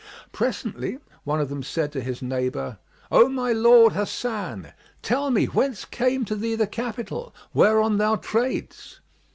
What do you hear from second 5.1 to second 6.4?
me whence came to